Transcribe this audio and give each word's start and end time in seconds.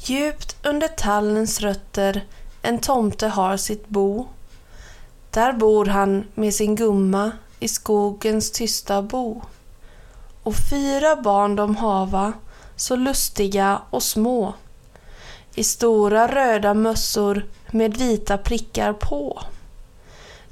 Djupt 0.00 0.56
under 0.66 0.88
tallens 0.88 1.60
rötter 1.60 2.24
en 2.62 2.78
tomte 2.78 3.28
har 3.28 3.56
sitt 3.56 3.88
bo. 3.88 4.26
Där 5.30 5.52
bor 5.52 5.86
han 5.86 6.24
med 6.34 6.54
sin 6.54 6.76
gumma 6.76 7.32
i 7.60 7.68
skogens 7.68 8.50
tysta 8.50 9.02
bo. 9.02 9.42
Och 10.42 10.54
fyra 10.70 11.16
barn 11.16 11.56
de 11.56 11.76
hava, 11.76 12.32
så 12.76 12.96
lustiga 12.96 13.82
och 13.90 14.02
små. 14.02 14.54
I 15.54 15.64
stora 15.64 16.28
röda 16.34 16.74
mössor 16.74 17.46
med 17.70 17.96
vita 17.96 18.38
prickar 18.38 18.92
på. 18.92 19.42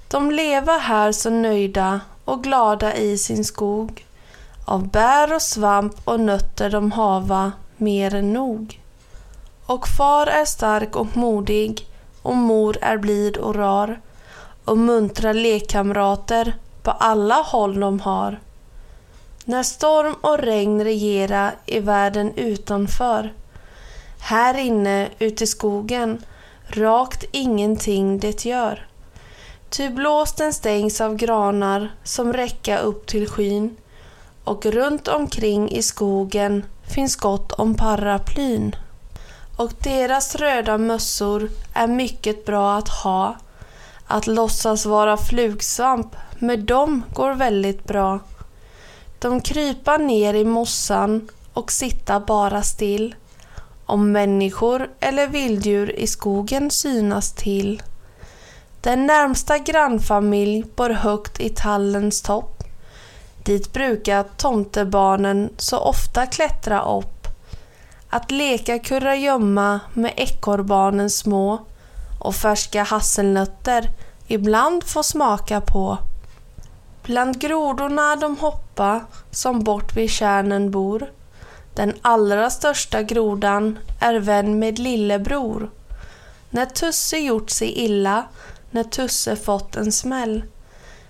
De 0.08 0.30
leva 0.30 0.72
här 0.72 1.12
så 1.12 1.30
nöjda 1.30 2.00
och 2.24 2.42
glada 2.42 2.96
i 2.96 3.18
sin 3.18 3.44
skog. 3.44 4.04
Av 4.64 4.88
bär 4.88 5.34
och 5.34 5.42
svamp 5.42 5.94
och 6.04 6.20
nötter 6.20 6.70
de 6.70 6.92
hava 6.92 7.52
mer 7.76 8.14
än 8.14 8.32
nog. 8.32 8.80
Och 9.66 9.88
far 9.88 10.26
är 10.26 10.44
stark 10.44 10.96
och 10.96 11.16
modig 11.16 11.86
och 12.22 12.36
mor 12.36 12.78
är 12.80 12.96
blid 12.96 13.36
och 13.36 13.54
rar 13.54 14.00
och 14.64 14.78
muntra 14.78 15.32
lekkamrater 15.32 16.56
på 16.82 16.90
alla 16.90 17.34
håll 17.34 17.80
de 17.80 18.00
har. 18.00 18.40
När 19.44 19.62
storm 19.62 20.14
och 20.20 20.38
regn 20.38 20.84
regera 20.84 21.52
i 21.66 21.80
världen 21.80 22.32
utanför 22.36 23.32
här 24.20 24.58
inne 24.58 25.08
ute 25.18 25.44
i 25.44 25.46
skogen 25.46 26.22
rakt 26.66 27.24
ingenting 27.32 28.18
det 28.18 28.44
gör. 28.44 28.86
Ty 29.68 29.88
blåsten 29.88 30.52
stängs 30.52 31.00
av 31.00 31.16
granar 31.16 31.92
som 32.04 32.32
räcka 32.32 32.78
upp 32.78 33.06
till 33.06 33.28
skyn 33.28 33.76
och 34.44 34.66
runt 34.66 35.08
omkring 35.08 35.70
i 35.70 35.82
skogen 35.82 36.64
finns 36.82 37.16
gott 37.16 37.52
om 37.52 37.74
paraplyn 37.74 38.76
och 39.56 39.72
deras 39.82 40.34
röda 40.34 40.78
mössor 40.78 41.50
är 41.72 41.86
mycket 41.86 42.44
bra 42.44 42.76
att 42.76 42.88
ha. 42.88 43.36
Att 44.06 44.26
låtsas 44.26 44.86
vara 44.86 45.16
flugsvamp, 45.16 46.16
med 46.38 46.58
dem 46.58 47.02
går 47.14 47.34
väldigt 47.34 47.84
bra. 47.84 48.20
De 49.18 49.40
krypa 49.40 49.96
ner 49.96 50.34
i 50.34 50.44
mossan 50.44 51.28
och 51.52 51.72
sitta 51.72 52.20
bara 52.20 52.62
still. 52.62 53.14
Om 53.86 54.12
människor 54.12 54.90
eller 55.00 55.26
vilddjur 55.26 55.90
i 55.90 56.06
skogen 56.06 56.70
synas 56.70 57.32
till. 57.32 57.82
Den 58.80 59.06
närmsta 59.06 59.58
grannfamilj 59.58 60.64
bor 60.76 60.90
högt 60.90 61.40
i 61.40 61.50
tallens 61.50 62.22
topp. 62.22 62.62
Dit 63.44 63.72
brukar 63.72 64.24
tomtebarnen 64.36 65.50
så 65.56 65.78
ofta 65.78 66.26
klättra 66.26 66.82
upp 66.82 67.15
att 68.10 68.30
leka 68.30 68.78
kurragömma 68.78 69.80
med 69.94 70.12
ekorrbarnen 70.16 71.10
små 71.10 71.66
och 72.20 72.34
färska 72.34 72.82
hasselnötter 72.82 73.90
ibland 74.26 74.84
få 74.84 75.02
smaka 75.02 75.60
på. 75.60 75.98
Bland 77.02 77.40
grodorna 77.40 78.16
de 78.16 78.36
hoppa 78.36 79.00
som 79.30 79.64
bort 79.64 79.96
vid 79.96 80.10
kärnen 80.10 80.70
bor. 80.70 81.12
Den 81.74 81.94
allra 82.02 82.50
största 82.50 83.02
grodan 83.02 83.78
är 84.00 84.14
vän 84.14 84.58
med 84.58 84.78
lillebror. 84.78 85.70
När 86.50 86.66
Tusse 86.66 87.18
gjort 87.18 87.50
sig 87.50 87.72
illa, 87.72 88.24
när 88.70 88.84
Tusse 88.84 89.36
fått 89.36 89.76
en 89.76 89.92
smäll. 89.92 90.44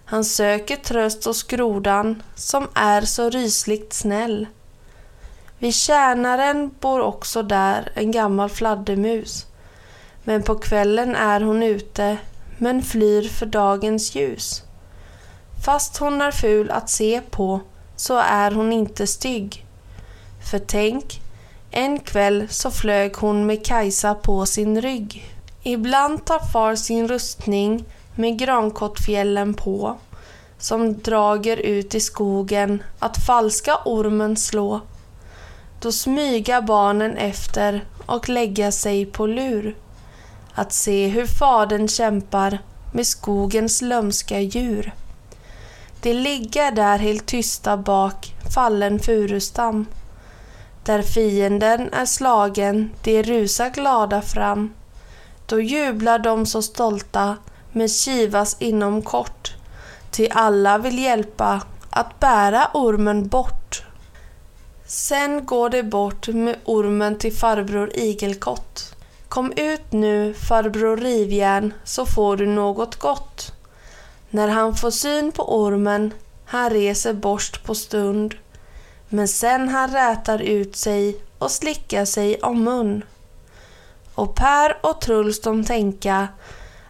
Han 0.05 0.25
söker 0.25 0.77
tröst 0.77 1.25
hos 1.25 1.43
grodan 1.43 2.23
som 2.35 2.69
är 2.75 3.03
så 3.03 3.31
rysligt 3.31 3.93
snäll. 3.93 4.47
Vid 5.59 5.75
tjänaren 5.75 6.71
bor 6.81 7.01
också 7.01 7.43
där 7.43 7.93
en 7.95 8.11
gammal 8.11 8.49
fladdermus. 8.49 9.47
Men 10.25 10.43
på 10.43 10.55
kvällen 10.55 11.17
är 11.17 11.41
hon 11.41 11.63
ute, 11.63 12.19
men 12.59 12.83
flyr 12.83 13.29
för 13.29 13.47
dagens 13.47 14.15
ljus. 14.15 14.63
Fast 15.65 15.97
hon 15.97 16.23
är 16.23 16.31
ful 16.31 16.71
att 16.71 16.91
se 16.91 17.21
på, 17.31 17.61
så 17.97 18.17
är 18.17 18.51
hon 18.51 18.73
inte 18.73 19.07
stygg. 19.07 19.67
För 20.51 20.59
tänk, 20.59 21.21
en 21.71 21.99
kväll 21.99 22.47
så 22.51 22.71
flög 22.71 23.17
hon 23.17 23.47
med 23.47 23.67
Kajsa 23.67 24.15
på 24.15 24.47
sin 24.47 24.81
rygg. 24.81 25.37
Ibland 25.63 26.25
tar 26.25 26.53
far 26.53 26.75
sin 26.77 27.09
rustning 27.09 27.85
med 28.15 28.39
grankottfjällen 28.39 29.55
på, 29.55 29.97
som 30.59 30.99
drager 31.03 31.57
ut 31.57 31.95
i 31.95 32.01
skogen 32.01 32.83
att 32.99 33.27
falska 33.27 33.77
ormen 33.85 34.37
slå. 34.37 34.81
Då 35.87 35.93
smyga 35.93 36.63
barnen 36.63 37.17
efter 37.17 37.85
och 38.07 38.29
lägga 38.29 38.73
sig 38.73 39.07
på 39.07 39.27
lur. 39.27 39.77
Att 40.55 40.73
se 40.73 41.09
hur 41.09 41.27
fadern 41.27 41.89
kämpar 41.89 42.59
med 42.93 43.07
skogens 43.07 43.83
lömska 43.83 44.41
djur. 44.41 44.95
De 46.01 46.13
ligger 46.13 46.71
där 46.71 46.99
helt 46.99 47.27
tysta 47.27 47.77
bak 47.77 48.35
fallen 48.55 48.99
furustam. 48.99 49.87
Där 50.85 51.03
fienden 51.03 51.93
är 51.93 52.07
slagen, 52.07 52.91
de 53.03 53.23
rusar 53.23 53.71
glada 53.71 54.23
fram. 54.23 54.73
Då 55.47 55.61
jublar 55.61 56.19
de 56.19 56.47
så 56.47 56.63
stolta, 56.63 57.37
men 57.73 57.89
kivas 57.89 58.57
inom 58.59 59.03
kort. 59.03 59.55
Ty 60.11 60.29
alla 60.31 60.79
vill 60.79 60.99
hjälpa 60.99 61.63
att 61.91 62.21
bära 62.21 62.69
ormen 62.75 63.29
bort. 63.29 63.86
Sen 64.89 65.47
går 65.47 65.69
de 65.69 65.83
bort 65.83 66.29
med 66.29 66.57
ormen 66.65 67.19
till 67.19 67.33
farbror 67.33 67.91
Igelkott. 67.95 68.95
Kom 69.29 69.53
ut 69.53 69.93
nu, 69.93 70.35
farbror 70.35 70.97
Rivjärn, 70.97 71.75
så 71.85 72.07
får 72.07 72.37
du 72.37 72.47
något 72.47 72.97
gott. 72.97 73.53
När 74.31 74.49
han 74.49 74.75
får 74.77 74.91
syn 74.91 75.33
på 75.33 75.65
ormen, 75.65 76.13
han 76.45 76.71
reser 76.71 77.13
borst 77.13 77.65
på 77.65 77.75
stund. 77.75 78.35
Men 79.09 79.29
sen 79.29 79.69
han 79.69 79.91
rätar 79.91 80.39
ut 80.39 80.77
sig 80.77 81.17
och 81.39 81.51
slickar 81.51 82.05
sig 82.05 82.41
om 82.43 82.65
mun. 82.65 83.05
Och 84.15 84.35
Per 84.35 84.77
och 84.83 85.01
Truls 85.01 85.41
de 85.41 85.65
tänka, 85.65 86.29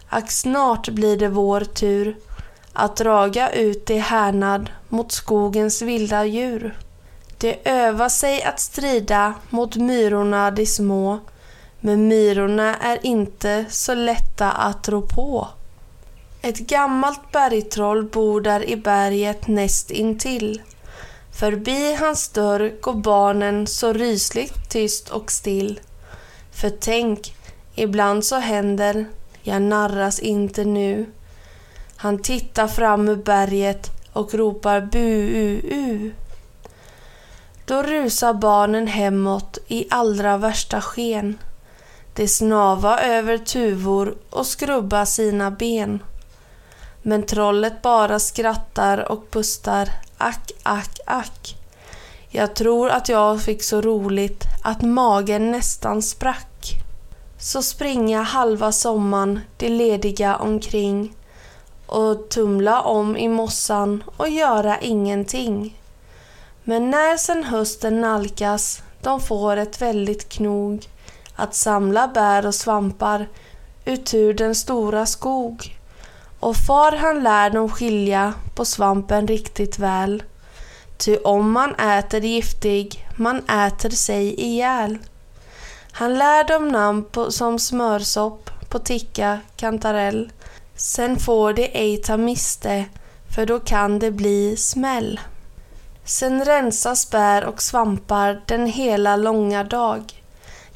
ack 0.09 0.31
snart 0.31 0.89
blir 0.89 1.17
det 1.17 1.29
vår 1.29 1.61
tur 1.61 2.15
att 2.73 2.95
draga 2.95 3.51
ut 3.51 3.89
i 3.89 3.97
härnad 3.97 4.69
mot 4.89 5.11
skogens 5.11 5.81
vilda 5.81 6.25
djur. 6.25 6.77
De 7.37 7.59
övar 7.65 8.09
sig 8.09 8.43
att 8.43 8.59
strida 8.59 9.33
mot 9.49 9.75
myrorna 9.75 10.51
de 10.51 10.65
små, 10.65 11.19
men 11.79 12.07
myrorna 12.07 12.75
är 12.75 13.05
inte 13.05 13.65
så 13.69 13.93
lätta 13.93 14.51
att 14.51 14.89
rå 14.89 15.01
på. 15.01 15.47
Ett 16.41 16.57
gammalt 16.59 17.31
bergtroll 17.31 18.03
bor 18.03 18.41
där 18.41 18.69
i 18.69 18.75
berget 18.75 19.47
näst 19.47 19.91
intill. 19.91 20.61
Förbi 21.31 21.95
hans 21.95 22.29
dörr 22.29 22.73
går 22.81 22.93
barnen 22.93 23.67
så 23.67 23.93
rysligt 23.93 24.69
tyst 24.69 25.09
och 25.09 25.31
still. 25.31 25.79
För 26.51 26.69
tänk, 26.69 27.35
ibland 27.75 28.25
så 28.25 28.35
händer, 28.35 29.05
jag 29.41 29.61
narras 29.61 30.19
inte 30.19 30.65
nu. 30.65 31.05
Han 31.95 32.21
tittar 32.21 32.67
fram 32.67 33.09
ur 33.09 33.15
berget 33.15 33.89
och 34.13 34.33
ropar 34.33 34.81
bu-u-u. 34.81 36.11
Då 37.67 37.83
rusar 37.83 38.33
barnen 38.33 38.87
hemåt 38.87 39.57
i 39.67 39.87
allra 39.89 40.37
värsta 40.37 40.81
sken. 40.81 41.37
De 42.13 42.27
snava 42.27 42.99
över 42.99 43.37
tuvor 43.37 44.15
och 44.29 44.45
skrubba 44.45 45.05
sina 45.05 45.51
ben. 45.51 46.03
Men 47.01 47.23
trollet 47.23 47.81
bara 47.81 48.19
skrattar 48.19 49.11
och 49.11 49.31
pustar 49.31 49.89
ack, 50.17 50.51
ack, 50.63 50.99
ack. 51.05 51.55
Jag 52.29 52.55
tror 52.55 52.89
att 52.89 53.09
jag 53.09 53.41
fick 53.41 53.63
så 53.63 53.81
roligt 53.81 54.43
att 54.63 54.81
magen 54.81 55.51
nästan 55.51 56.01
sprack. 56.01 56.71
Så 57.39 57.61
springa 57.61 58.21
halva 58.21 58.71
sommaren 58.71 59.39
de 59.57 59.69
lediga 59.69 60.35
omkring 60.35 61.15
och 61.85 62.29
tumla 62.29 62.81
om 62.81 63.17
i 63.17 63.27
mossan 63.27 64.03
och 64.17 64.29
göra 64.29 64.79
ingenting. 64.79 65.76
Men 66.69 66.89
när 66.89 67.17
sen 67.17 67.43
hösten 67.43 68.01
nalkas, 68.01 68.81
de 69.01 69.21
får 69.21 69.57
ett 69.57 69.81
väldigt 69.81 70.29
knog 70.29 70.89
att 71.35 71.55
samla 71.55 72.07
bär 72.07 72.45
och 72.45 72.55
svampar 72.55 73.27
utur 73.85 74.33
den 74.33 74.55
stora 74.55 75.05
skog. 75.05 75.77
Och 76.39 76.55
far 76.55 76.91
han 76.91 77.23
lär 77.23 77.49
dem 77.49 77.69
skilja 77.69 78.33
på 78.55 78.65
svampen 78.65 79.27
riktigt 79.27 79.79
väl. 79.79 80.23
Ty 80.97 81.17
om 81.17 81.51
man 81.51 81.75
äter 81.75 82.21
giftig, 82.21 83.07
man 83.15 83.37
äter 83.49 83.89
sig 83.89 84.41
ihjäl. 84.41 84.97
Han 85.91 86.17
lär 86.17 86.43
dem 86.43 86.67
namn 86.67 87.03
på, 87.03 87.31
som 87.31 87.59
smörsopp, 87.59 88.49
på 88.69 88.79
ticka, 88.79 89.39
kantarell. 89.55 90.31
Sen 90.75 91.19
får 91.19 91.53
de 91.53 91.63
ej 91.73 91.97
ta 91.97 92.17
miste, 92.17 92.85
för 93.35 93.45
då 93.45 93.59
kan 93.59 93.99
det 93.99 94.11
bli 94.11 94.57
smäll. 94.57 95.19
Sen 96.07 96.45
rensas 96.45 97.09
bär 97.09 97.45
och 97.45 97.61
svampar 97.61 98.41
den 98.45 98.65
hela 98.65 99.15
långa 99.15 99.63
dag. 99.63 100.23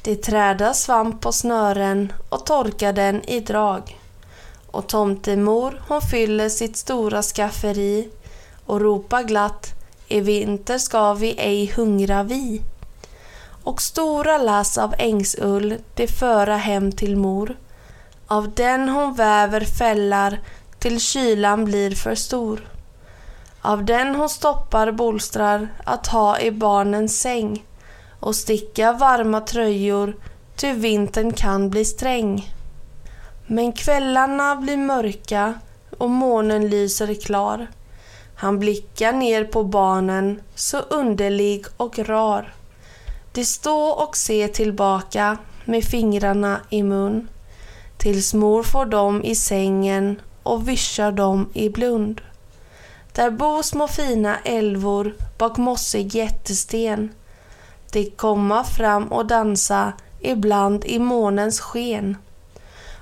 De 0.02 0.16
träda 0.16 0.74
svamp 0.74 1.20
på 1.20 1.32
snören 1.32 2.12
och 2.28 2.46
torkar 2.46 2.92
den 2.92 3.24
i 3.24 3.40
drag. 3.40 3.98
Och 4.70 4.86
tomtemor 4.86 5.82
hon 5.88 6.00
fyller 6.00 6.48
sitt 6.48 6.76
stora 6.76 7.22
skafferi 7.22 8.10
och 8.66 8.80
ropar 8.80 9.22
glatt 9.22 9.66
i 10.08 10.20
vinter 10.20 10.78
ska 10.78 11.14
vi 11.14 11.34
ej 11.38 11.72
hungra 11.76 12.22
vi. 12.22 12.60
Och 13.62 13.82
stora 13.82 14.38
lass 14.38 14.78
av 14.78 14.94
ängsull 14.98 15.74
de 15.94 16.06
föra 16.06 16.56
hem 16.56 16.92
till 16.92 17.16
mor. 17.16 17.56
Av 18.26 18.54
den 18.54 18.88
hon 18.88 19.14
väver 19.14 19.60
fällar 19.60 20.40
till 20.78 21.00
kylan 21.00 21.64
blir 21.64 21.94
för 21.94 22.14
stor. 22.14 22.60
Av 23.64 23.84
den 23.84 24.14
hon 24.14 24.28
stoppar 24.28 24.92
bolstrar 24.92 25.68
att 25.84 26.06
ha 26.06 26.40
i 26.40 26.50
barnens 26.50 27.20
säng 27.20 27.64
och 28.20 28.36
sticka 28.36 28.92
varma 28.92 29.40
tröjor, 29.40 30.16
ty 30.56 30.72
vintern 30.72 31.32
kan 31.32 31.70
bli 31.70 31.84
sträng. 31.84 32.54
Men 33.46 33.72
kvällarna 33.72 34.56
blir 34.56 34.76
mörka 34.76 35.54
och 35.98 36.10
månen 36.10 36.68
lyser 36.68 37.14
klar. 37.14 37.66
Han 38.36 38.58
blickar 38.58 39.12
ner 39.12 39.44
på 39.44 39.64
barnen, 39.64 40.42
så 40.54 40.78
underlig 40.78 41.64
och 41.76 41.98
rar. 41.98 42.54
De 43.32 43.44
står 43.44 44.02
och 44.02 44.16
ser 44.16 44.48
tillbaka 44.48 45.36
med 45.64 45.84
fingrarna 45.84 46.60
i 46.70 46.82
mun. 46.82 47.28
Tills 47.98 48.34
mor 48.34 48.62
får 48.62 48.86
dem 48.86 49.24
i 49.24 49.34
sängen 49.34 50.20
och 50.42 50.68
vischar 50.68 51.12
dem 51.12 51.48
i 51.52 51.68
blund. 51.68 52.20
Där 53.14 53.30
bor 53.30 53.62
små 53.62 53.88
fina 53.88 54.38
älvor 54.38 55.14
bak 55.38 55.56
mossig 55.56 56.14
jättesten. 56.14 57.14
De 57.92 58.10
komma 58.10 58.64
fram 58.64 59.12
och 59.12 59.26
dansa 59.26 59.92
ibland 60.20 60.84
i 60.84 60.98
månens 60.98 61.60
sken. 61.60 62.16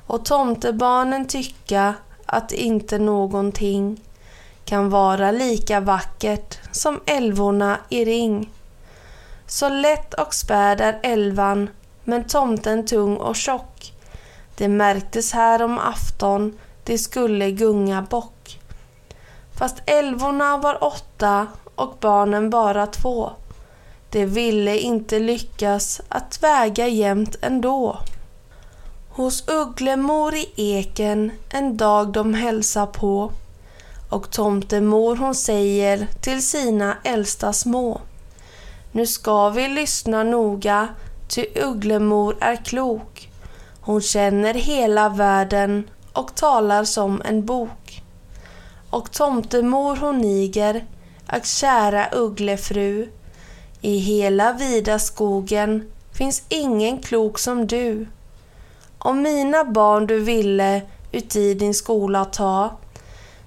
Och 0.06 0.24
tomtebarnen 0.24 1.26
tycka 1.28 1.94
att 2.26 2.52
inte 2.52 2.98
någonting 2.98 4.00
kan 4.64 4.90
vara 4.90 5.30
lika 5.30 5.80
vackert 5.80 6.58
som 6.72 7.00
älvorna 7.06 7.78
i 7.88 8.04
ring. 8.04 8.50
Så 9.46 9.68
lätt 9.68 10.14
och 10.14 10.34
späd 10.34 10.80
är 10.80 11.00
älvan, 11.02 11.70
men 12.04 12.24
tomten 12.24 12.86
tung 12.86 13.16
och 13.16 13.36
tjock. 13.36 13.92
Det 14.56 14.68
märktes 14.68 15.32
här 15.32 15.62
om 15.62 15.78
afton, 15.78 16.58
det 16.84 16.98
skulle 16.98 17.50
gunga 17.50 18.06
bock. 18.10 18.59
Fast 19.60 19.82
älvorna 19.86 20.56
var 20.56 20.84
åtta 20.84 21.46
och 21.74 21.96
barnen 22.00 22.50
bara 22.50 22.86
två. 22.86 23.30
Det 24.10 24.24
ville 24.24 24.78
inte 24.78 25.18
lyckas 25.18 26.00
att 26.08 26.42
väga 26.42 26.88
jämnt 26.88 27.36
ändå. 27.42 27.98
Hos 29.10 29.48
Ugglemor 29.48 30.34
i 30.34 30.50
eken 30.56 31.32
en 31.50 31.76
dag 31.76 32.08
de 32.12 32.34
hälsar 32.34 32.86
på 32.86 33.32
och 34.10 34.30
tomtemor 34.30 35.16
hon 35.16 35.34
säger 35.34 36.06
till 36.20 36.46
sina 36.46 36.96
äldsta 37.04 37.52
små. 37.52 38.00
Nu 38.92 39.06
ska 39.06 39.48
vi 39.48 39.68
lyssna 39.68 40.22
noga, 40.22 40.88
ty 41.28 41.46
Ugglemor 41.54 42.36
är 42.40 42.56
klok. 42.56 43.28
Hon 43.80 44.00
känner 44.00 44.54
hela 44.54 45.08
världen 45.08 45.90
och 46.12 46.34
talar 46.34 46.84
som 46.84 47.22
en 47.24 47.46
bok. 47.46 48.02
Och 48.90 49.12
tomtemor 49.12 49.96
hon 49.96 50.18
niger, 50.18 50.84
ack 51.26 51.46
kära 51.46 52.08
Ugglefru, 52.12 53.08
i 53.80 53.98
hela 53.98 54.52
vida 54.52 54.98
skogen 54.98 55.90
finns 56.12 56.42
ingen 56.48 56.98
klok 57.02 57.38
som 57.38 57.66
du. 57.66 58.06
Om 58.98 59.22
mina 59.22 59.64
barn 59.64 60.06
du 60.06 60.20
ville 60.20 60.82
uti 61.12 61.54
din 61.54 61.74
skola 61.74 62.24
ta, 62.24 62.76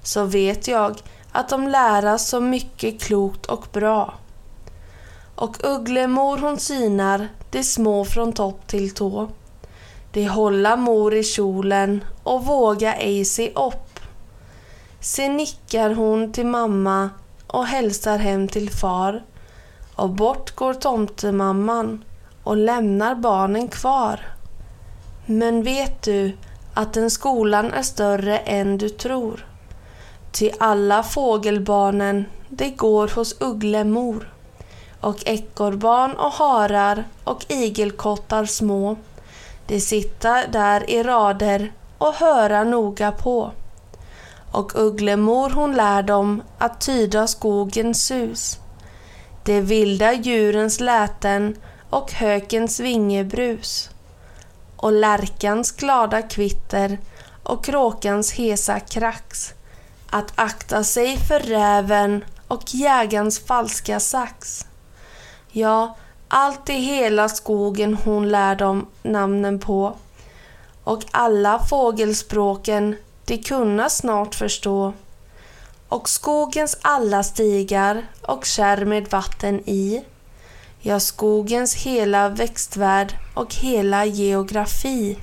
så 0.03 0.23
vet 0.23 0.67
jag 0.67 0.97
att 1.31 1.49
de 1.49 1.67
lära 1.67 2.17
så 2.17 2.39
mycket 2.39 3.01
klokt 3.01 3.45
och 3.45 3.65
bra. 3.71 4.13
Och 5.35 5.57
Ugglemor 5.63 6.37
hon 6.37 6.59
synar 6.59 7.29
de 7.51 7.63
små 7.63 8.05
från 8.05 8.33
topp 8.33 8.67
till 8.67 8.93
tå. 8.93 9.29
De 10.11 10.27
hålla 10.27 10.75
mor 10.75 11.13
i 11.13 11.23
kjolen 11.23 12.03
och 12.23 12.45
våga 12.45 12.95
ej 12.95 13.25
se 13.25 13.51
upp. 13.55 13.92
Sen 15.03 15.37
nickar 15.37 15.89
hon 15.89 16.31
till 16.31 16.45
mamma 16.45 17.09
och 17.47 17.65
hälsar 17.65 18.17
hem 18.17 18.47
till 18.47 18.69
far. 18.69 19.23
Och 19.95 20.09
bort 20.09 20.55
går 20.55 20.73
tomtemamman 20.73 22.03
och 22.43 22.57
lämnar 22.57 23.15
barnen 23.15 23.67
kvar. 23.67 24.19
Men 25.25 25.63
vet 25.63 26.01
du 26.01 26.37
att 26.73 26.93
den 26.93 27.11
skolan 27.11 27.73
är 27.73 27.81
större 27.81 28.37
än 28.37 28.77
du 28.77 28.89
tror? 28.89 29.47
Ty 30.31 30.51
alla 30.59 31.03
fågelbarnen, 31.03 32.25
det 32.49 32.69
går 32.69 33.07
hos 33.15 33.41
Ugglemor 33.41 34.33
och 35.01 35.17
ekorrbarn 35.25 36.11
och 36.11 36.31
harar 36.31 37.03
och 37.23 37.45
igelkottar 37.47 38.45
små. 38.45 38.95
De 39.67 39.79
sitter 39.79 40.47
där 40.47 40.89
i 40.89 41.03
rader 41.03 41.71
och 41.97 42.13
höra 42.13 42.63
noga 42.63 43.11
på. 43.11 43.51
Och 44.53 44.71
Ugglemor 44.75 45.49
hon 45.49 45.75
lär 45.75 46.03
dem 46.03 46.41
att 46.57 46.81
tyda 46.81 47.27
skogens 47.27 48.05
sus. 48.05 48.57
De 49.43 49.61
vilda 49.61 50.13
djurens 50.13 50.79
läten 50.79 51.55
och 51.89 52.11
hökens 52.11 52.79
vingebrus. 52.79 53.89
Och 54.75 54.91
lärkans 54.91 55.71
glada 55.71 56.21
kvitter 56.21 56.97
och 57.43 57.65
kråkans 57.65 58.33
hesa 58.33 58.79
krax 58.79 59.53
att 60.09 60.31
akta 60.35 60.83
sig 60.83 61.17
för 61.17 61.39
räven 61.39 62.25
och 62.47 62.63
jägarens 62.65 63.39
falska 63.39 63.99
sax. 63.99 64.65
Ja, 65.51 65.97
allt 66.27 66.69
i 66.69 66.73
hela 66.73 67.29
skogen 67.29 67.97
hon 68.05 68.29
lär 68.29 68.55
dem 68.55 68.87
namnen 69.03 69.59
på 69.59 69.95
och 70.83 71.03
alla 71.11 71.59
fågelspråken 71.59 72.95
de 73.25 73.37
kunna 73.37 73.89
snart 73.89 74.35
förstå. 74.35 74.93
Och 75.89 76.09
skogens 76.09 76.77
alla 76.81 77.23
stigar 77.23 78.05
och 78.21 78.45
kärr 78.45 78.85
med 78.85 79.07
vatten 79.07 79.69
i. 79.69 80.05
Ja, 80.79 80.99
skogens 80.99 81.75
hela 81.75 82.29
växtvärld 82.29 83.13
och 83.33 83.55
hela 83.55 84.05
geografi. 84.05 85.17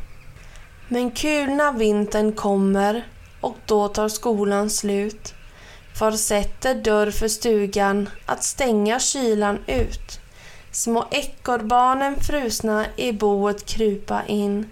Men 0.89 1.11
kulna 1.11 1.73
vintern 1.73 2.33
kommer 2.33 3.07
och 3.41 3.57
då 3.67 3.89
tar 3.89 4.09
skolan 4.09 4.71
slut. 4.71 5.35
Far 5.95 6.13
sätter 6.13 6.75
dörr 6.75 7.11
för 7.11 7.29
stugan 7.29 8.09
att 8.27 8.45
stänga 8.45 8.99
kylan 8.99 9.59
ut. 9.67 10.21
Små 10.73 11.05
ekorrbarnen 11.11 12.17
frusna 12.21 12.87
i 12.97 13.13
boet 13.13 13.67
krypa 13.67 14.27
in. 14.27 14.69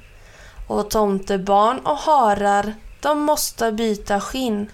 Och 0.66 0.90
tomtebarn 0.90 1.78
och 1.78 1.96
harar, 1.96 2.74
de 3.00 3.20
måste 3.20 3.72
byta 3.72 4.20
skinn. 4.20 4.70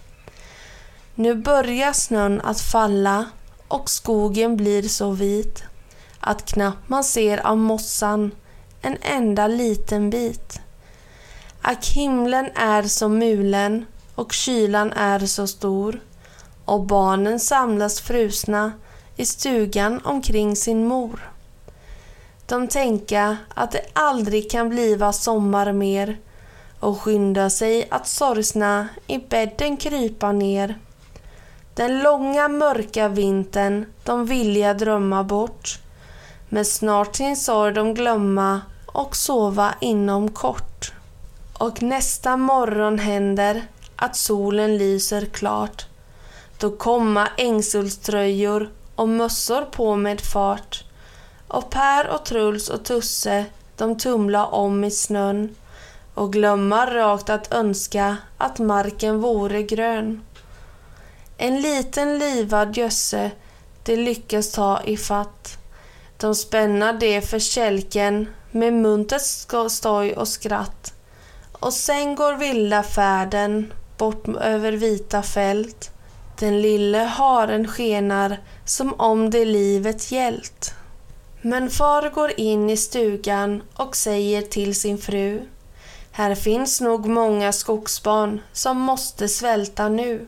Nu 1.14 1.34
börjar 1.34 1.92
snön 1.92 2.40
att 2.40 2.60
falla 2.60 3.26
och 3.68 3.90
skogen 3.90 4.56
blir 4.56 4.82
så 4.82 5.10
vit 5.10 5.62
att 6.20 6.44
knappt 6.44 6.88
man 6.88 7.04
ser 7.04 7.46
av 7.46 7.56
mossan 7.56 8.30
en 8.82 8.96
enda 9.00 9.46
liten 9.46 10.10
bit. 10.10 10.60
Ack 11.62 11.86
himlen 11.86 12.50
är 12.54 12.82
så 12.82 13.08
mulen 13.08 13.86
och 14.14 14.32
kylan 14.32 14.92
är 14.92 15.18
så 15.18 15.46
stor 15.46 16.00
och 16.64 16.86
barnen 16.86 17.40
samlas 17.40 18.00
frusna 18.00 18.72
i 19.16 19.26
stugan 19.26 20.00
omkring 20.04 20.56
sin 20.56 20.86
mor. 20.86 21.32
De 22.46 22.68
tänka 22.68 23.36
att 23.54 23.70
det 23.72 23.84
aldrig 23.92 24.50
kan 24.50 24.68
bliva 24.68 25.12
sommar 25.12 25.72
mer 25.72 26.18
och 26.84 27.00
skynda 27.00 27.50
sig 27.50 27.88
att 27.90 28.06
sorgsna 28.06 28.88
i 29.06 29.18
bädden 29.18 29.76
krypa 29.76 30.32
ner. 30.32 30.78
Den 31.74 32.02
långa 32.02 32.48
mörka 32.48 33.08
vintern 33.08 33.86
de 34.04 34.26
vilja 34.26 34.74
drömma 34.74 35.24
bort 35.24 35.78
men 36.48 36.64
snart 36.64 37.16
sin 37.16 37.36
sorg 37.36 37.74
de 37.74 37.94
glömma 37.94 38.60
och 38.86 39.16
sova 39.16 39.74
inom 39.80 40.30
kort. 40.30 40.92
Och 41.58 41.82
nästa 41.82 42.36
morgon 42.36 42.98
händer 42.98 43.62
att 43.96 44.16
solen 44.16 44.78
lyser 44.78 45.26
klart. 45.26 45.86
Då 46.58 46.70
komma 46.70 47.28
ängsullströjor 47.36 48.70
och 48.94 49.08
mössor 49.08 49.62
på 49.62 49.96
med 49.96 50.20
fart. 50.20 50.84
Och 51.48 51.70
Per 51.70 52.08
och 52.08 52.24
Truls 52.24 52.68
och 52.68 52.84
Tusse, 52.84 53.44
de 53.76 53.98
tumla 53.98 54.46
om 54.46 54.84
i 54.84 54.90
snön 54.90 55.54
och 56.14 56.32
glömma 56.32 56.86
rakt 56.94 57.30
att 57.30 57.54
önska 57.54 58.16
att 58.38 58.58
marken 58.58 59.20
vore 59.20 59.62
grön. 59.62 60.20
En 61.36 61.60
liten 61.60 62.18
livad 62.18 62.76
gösse 62.76 63.30
de 63.82 63.96
lyckas 63.96 64.52
ta 64.52 64.82
i 64.84 64.96
fatt. 64.96 65.58
De 66.16 66.34
spänna 66.34 66.92
det 66.92 67.20
för 67.20 67.38
kälken 67.38 68.28
med 68.50 68.72
muntert 68.72 69.70
stoj 69.70 70.12
och 70.12 70.28
skratt. 70.28 70.94
Och 71.52 71.72
sen 71.72 72.14
går 72.14 72.34
vilda 72.34 72.82
färden 72.82 73.72
bort 73.98 74.28
över 74.28 74.72
vita 74.72 75.22
fält. 75.22 75.90
Den 76.38 76.62
lille 76.62 76.98
haren 76.98 77.68
skenar 77.68 78.40
som 78.64 78.94
om 78.94 79.30
det 79.30 79.44
livet 79.44 80.12
gällt. 80.12 80.74
Men 81.42 81.70
far 81.70 82.10
går 82.10 82.40
in 82.40 82.70
i 82.70 82.76
stugan 82.76 83.62
och 83.74 83.96
säger 83.96 84.42
till 84.42 84.80
sin 84.80 84.98
fru 84.98 85.42
här 86.16 86.34
finns 86.34 86.80
nog 86.80 87.06
många 87.06 87.52
skogsbarn 87.52 88.40
som 88.52 88.80
måste 88.80 89.28
svälta 89.28 89.88
nu. 89.88 90.26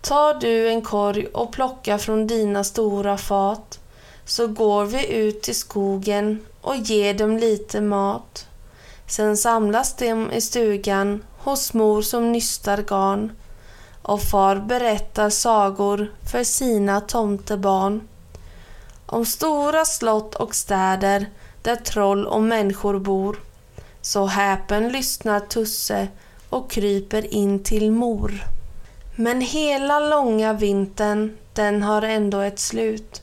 Ta 0.00 0.34
du 0.34 0.68
en 0.68 0.82
korg 0.82 1.26
och 1.26 1.52
plocka 1.52 1.98
från 1.98 2.26
dina 2.26 2.64
stora 2.64 3.18
fat 3.18 3.78
så 4.24 4.46
går 4.46 4.84
vi 4.84 5.12
ut 5.12 5.42
till 5.42 5.54
skogen 5.54 6.46
och 6.60 6.76
ger 6.76 7.14
dem 7.14 7.36
lite 7.36 7.80
mat. 7.80 8.46
Sen 9.06 9.36
samlas 9.36 9.96
de 9.96 10.32
i 10.32 10.40
stugan 10.40 11.24
hos 11.38 11.74
mor 11.74 12.02
som 12.02 12.32
nystar 12.32 12.78
garn 12.78 13.32
och 14.02 14.22
far 14.22 14.56
berättar 14.56 15.30
sagor 15.30 16.12
för 16.32 16.44
sina 16.44 17.00
tomtebarn. 17.00 18.08
Om 19.06 19.24
stora 19.24 19.84
slott 19.84 20.34
och 20.34 20.54
städer 20.54 21.26
där 21.62 21.76
troll 21.76 22.26
och 22.26 22.42
människor 22.42 22.98
bor. 22.98 23.38
Så 24.02 24.26
häpen 24.26 24.88
lyssnar 24.88 25.40
Tusse 25.40 26.08
och 26.50 26.70
kryper 26.70 27.34
in 27.34 27.62
till 27.62 27.92
mor. 27.92 28.44
Men 29.16 29.40
hela 29.40 30.00
långa 30.00 30.52
vintern, 30.52 31.36
den 31.52 31.82
har 31.82 32.02
ändå 32.02 32.40
ett 32.40 32.58
slut 32.58 33.22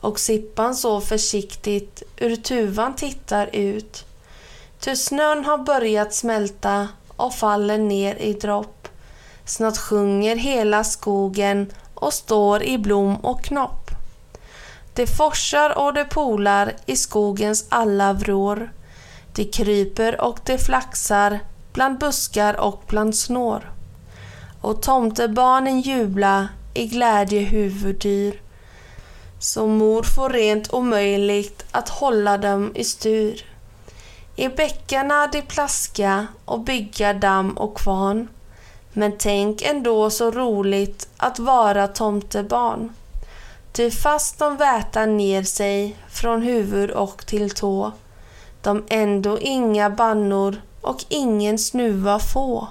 och 0.00 0.20
Sippan 0.20 0.74
så 0.74 1.00
försiktigt 1.00 2.02
ur 2.16 2.36
tuvan 2.36 2.96
tittar 2.96 3.50
ut. 3.52 4.04
Ty 4.80 4.96
snön 4.96 5.44
har 5.44 5.58
börjat 5.58 6.14
smälta 6.14 6.88
och 7.16 7.34
faller 7.34 7.78
ner 7.78 8.14
i 8.14 8.32
dropp. 8.32 8.88
Snart 9.44 9.76
sjunger 9.76 10.36
hela 10.36 10.84
skogen 10.84 11.72
och 11.94 12.12
står 12.12 12.62
i 12.62 12.78
blom 12.78 13.16
och 13.16 13.44
knopp. 13.44 13.90
Det 14.94 15.06
forsar 15.06 15.78
och 15.78 15.94
det 15.94 16.04
polar 16.04 16.72
i 16.86 16.96
skogens 16.96 17.66
alla 17.68 18.12
vrår. 18.12 18.70
Det 19.34 19.44
kryper 19.44 20.20
och 20.20 20.38
det 20.44 20.58
flaxar 20.58 21.40
bland 21.72 21.98
buskar 21.98 22.60
och 22.60 22.82
bland 22.86 23.16
snår. 23.16 23.72
Och 24.60 24.82
tomtebarnen 24.82 25.80
jubla 25.80 26.48
i 26.74 26.86
glädje 26.86 27.40
huvuddyr. 27.40 28.40
Så 29.38 29.66
mor 29.66 30.02
får 30.02 30.30
rent 30.30 30.72
omöjligt 30.72 31.64
att 31.70 31.88
hålla 31.88 32.38
dem 32.38 32.72
i 32.74 32.84
styr. 32.84 33.46
I 34.36 34.48
bäckarna 34.48 35.26
de 35.26 35.42
plaska 35.42 36.26
och 36.44 36.60
bygga 36.60 37.14
damm 37.14 37.50
och 37.50 37.76
kvarn. 37.76 38.28
Men 38.92 39.12
tänk 39.18 39.62
ändå 39.62 40.10
så 40.10 40.30
roligt 40.30 41.08
att 41.16 41.38
vara 41.38 41.88
tomtebarn. 41.88 42.92
Ty 43.72 43.90
fast 43.90 44.38
de 44.38 44.56
vätar 44.56 45.06
ner 45.06 45.42
sig 45.42 45.96
från 46.10 46.42
huvud 46.42 46.90
och 46.90 47.26
till 47.26 47.50
tå, 47.50 47.92
de 48.62 48.84
ändå 48.88 49.38
inga 49.38 49.90
bannor 49.90 50.62
och 50.80 51.04
ingen 51.08 51.58
snuva 51.58 52.18
få. 52.18 52.68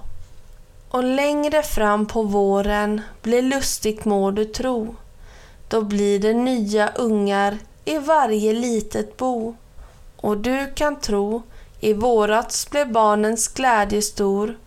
Och 0.89 1.03
längre 1.03 1.63
fram 1.63 2.05
på 2.05 2.23
våren 2.23 3.01
blir 3.21 3.41
lustigt 3.41 4.05
må 4.05 4.31
du 4.31 4.45
tro. 4.45 4.95
Då 5.67 5.81
blir 5.81 6.19
det 6.19 6.33
nya 6.33 6.89
ungar 6.89 7.57
i 7.85 7.97
varje 7.97 8.53
litet 8.53 9.17
bo. 9.17 9.55
Och 10.17 10.37
du 10.37 10.73
kan 10.75 10.99
tro, 10.99 11.41
i 11.79 11.93
vårats 11.93 12.69
blev 12.69 12.91
barnens 12.91 13.47
glädje 13.47 14.01
stor. 14.01 14.57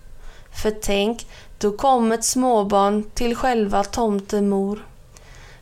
För 0.62 0.71
tänk, 0.71 1.26
då 1.59 1.73
kom 1.73 2.12
ett 2.12 2.25
småbarn 2.25 3.04
till 3.14 3.37
själva 3.37 3.85
tomtemor. 3.85 4.87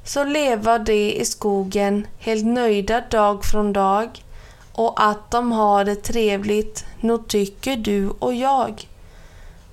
Så 0.04 0.24
leva 0.24 0.78
de 0.78 1.12
i 1.12 1.24
skogen 1.24 2.06
helt 2.18 2.46
nöjda 2.46 3.02
dag 3.10 3.44
från 3.44 3.72
dag 3.72 4.22
och 4.72 5.04
att 5.04 5.30
de 5.30 5.52
har 5.52 5.84
det 5.84 5.96
trevligt, 5.96 6.84
nog 7.00 7.28
tycker 7.28 7.76
du 7.76 8.10
och 8.18 8.34
jag. 8.34 8.88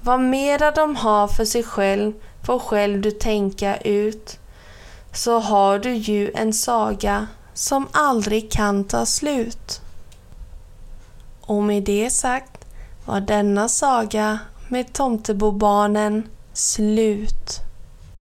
Vad 0.01 0.19
mera 0.19 0.71
de 0.71 0.95
har 0.95 1.27
för 1.27 1.45
sig 1.45 1.63
själv 1.63 2.13
får 2.43 2.59
själv 2.59 3.01
du 3.01 3.11
tänka 3.11 3.77
ut. 3.77 4.39
Så 5.13 5.39
har 5.39 5.79
du 5.79 5.93
ju 5.93 6.31
en 6.35 6.53
saga 6.53 7.27
som 7.53 7.87
aldrig 7.91 8.51
kan 8.51 8.83
ta 8.83 9.05
slut. 9.05 9.81
Och 11.41 11.63
med 11.63 11.83
det 11.83 12.09
sagt 12.09 12.65
var 13.05 13.21
denna 13.21 13.69
saga 13.69 14.39
med 14.67 14.93
Tomtebobarnen 14.93 16.29
slut. 16.53 17.68